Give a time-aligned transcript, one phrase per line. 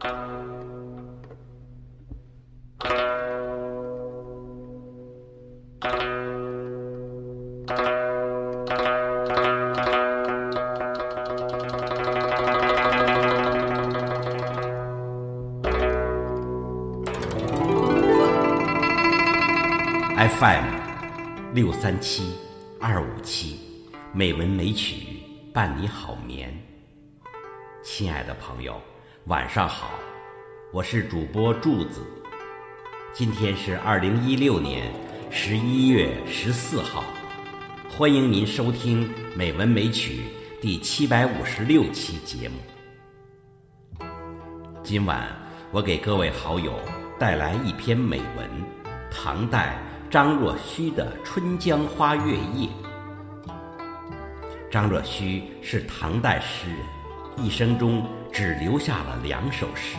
[0.00, 0.10] FM
[21.54, 22.34] 六三七
[22.80, 23.60] 二五七，
[24.12, 25.22] 美文美曲
[25.52, 26.52] 伴你好眠。
[27.82, 28.80] 亲爱的朋友，
[29.28, 29.98] 晚上好，
[30.70, 32.02] 我是主播柱子。
[33.14, 34.92] 今天是二零一六年
[35.30, 37.02] 十一月十四号，
[37.88, 40.24] 欢迎您收听《美文美曲》
[40.60, 44.04] 第七百五十六期节目。
[44.82, 45.26] 今晚
[45.72, 46.78] 我给各位好友
[47.18, 48.46] 带来一篇美文，
[49.10, 49.78] 唐代。
[50.10, 52.68] 张若虚的《春江花月夜》。
[54.70, 56.78] 张若虚是唐代诗人，
[57.36, 59.96] 一生中只留下了两首诗，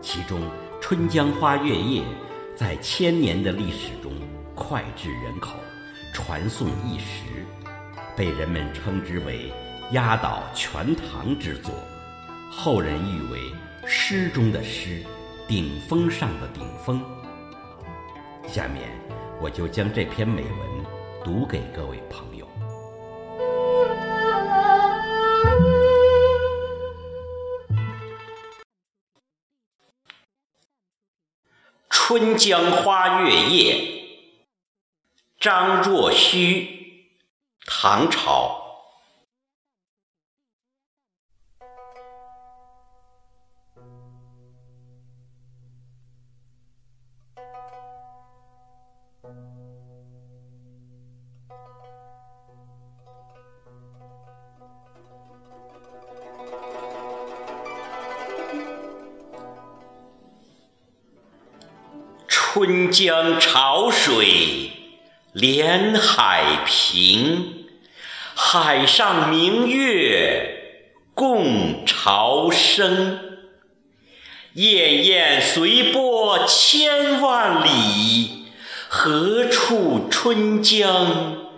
[0.00, 0.40] 其中
[0.80, 2.02] 《春江花月夜》
[2.56, 4.12] 在千年的历史中
[4.54, 5.56] 脍炙人口，
[6.12, 7.44] 传颂一时，
[8.16, 9.52] 被人们称之为
[9.92, 11.74] 压倒全唐之作，
[12.50, 13.52] 后人誉为
[13.86, 15.02] 诗中的诗，
[15.48, 17.02] 顶峰上的顶峰。
[18.46, 18.88] 下面。
[19.40, 20.84] 我就将这篇美文
[21.22, 22.46] 读给各位朋友。
[32.16, 33.74] 《春江花月夜》，
[35.40, 37.08] 张若虚，
[37.66, 38.63] 唐朝。
[62.54, 64.70] 春江潮水
[65.32, 67.66] 连海平，
[68.36, 73.18] 海上明月共潮生。
[74.54, 78.46] 滟滟随波千万里，
[78.88, 81.48] 何处春江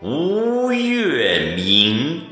[0.00, 2.22] 无月明？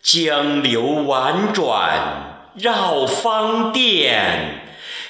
[0.00, 4.60] 江流宛转绕芳甸。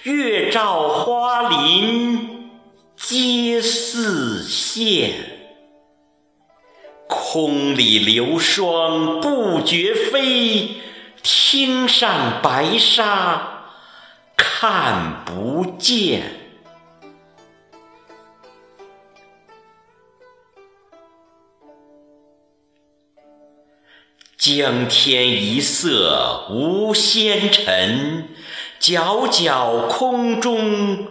[0.05, 2.51] 月照花林
[2.97, 5.13] 皆似霰，
[7.07, 10.71] 空里流霜不觉飞，
[11.23, 13.67] 汀上白沙
[14.37, 16.23] 看不见。
[24.37, 28.32] 江天一色无纤尘。
[28.83, 31.07] 皎皎空中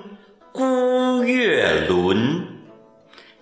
[0.52, 2.46] 孤月轮，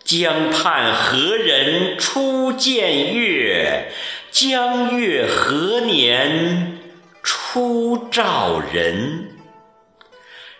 [0.03, 3.91] 江畔何人初见月？
[4.29, 6.78] 江月何年
[7.23, 9.29] 初照人？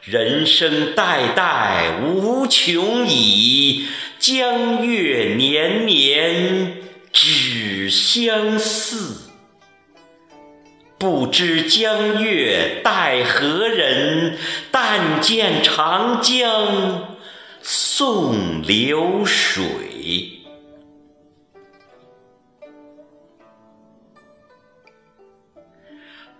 [0.02, 3.86] 人生代代无穷已，
[4.18, 6.74] 江月年年
[7.14, 9.29] 只相似。
[11.00, 14.38] 不知江月待何人？
[14.70, 17.18] 但见长江
[17.62, 20.42] 送流水。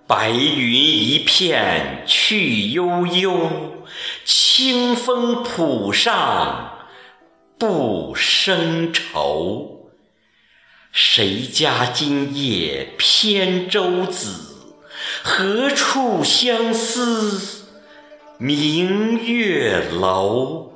[0.06, 3.86] 白云一片去悠悠，
[4.26, 6.90] 清风浦上
[7.58, 9.92] 不胜愁。
[10.92, 14.49] 谁家今夜扁舟子？
[15.24, 17.66] 何处相思
[18.38, 20.72] 明月楼？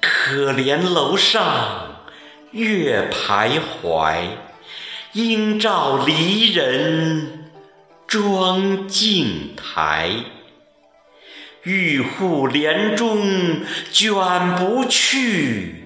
[0.00, 2.04] 可怜楼上
[2.50, 4.30] 月徘徊，
[5.12, 7.50] 应照离人
[8.08, 10.10] 妆镜台。
[11.62, 13.62] 玉户帘中
[13.92, 15.84] 卷不去，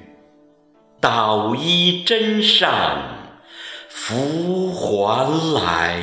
[1.01, 3.19] 捣衣砧上
[3.91, 6.03] 拂还来。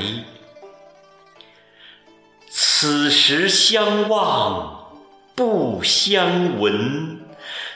[2.86, 4.90] 此时相望
[5.36, 7.22] 不相闻，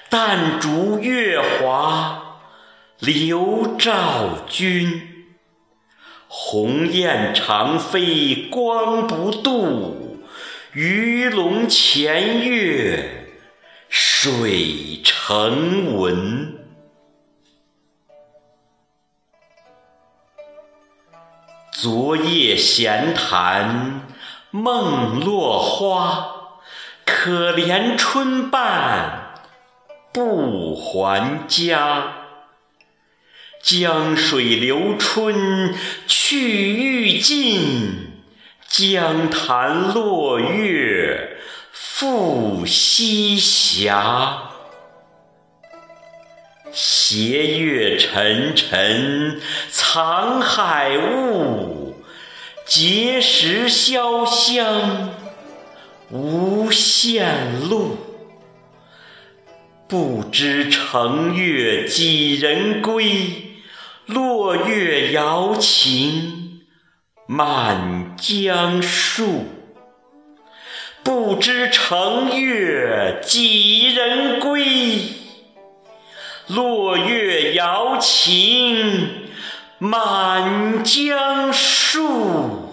[0.09, 2.41] 但逐月华
[2.99, 5.01] 流照君。
[6.27, 10.25] 鸿雁长飞光不度，
[10.73, 13.29] 鱼龙潜跃
[13.87, 16.57] 水成文。
[21.71, 24.01] 昨夜闲谈
[24.51, 26.61] 梦落花，
[27.05, 29.41] 可怜春半
[30.13, 32.13] 不还家。
[33.61, 35.75] 江水流春
[36.07, 38.23] 去欲尽，
[38.67, 41.37] 江潭落月
[41.73, 43.93] 复西斜。
[46.71, 51.96] 斜月沉沉藏海雾，
[52.69, 55.11] 碣石潇湘
[56.09, 57.95] 无限路。
[59.87, 63.53] 不知乘月几人归？
[64.05, 66.59] 落月摇情
[67.25, 69.45] 满江树。
[71.03, 74.99] 不知乘月几人归？
[76.47, 79.26] 落月摇情
[79.79, 82.66] 满江树。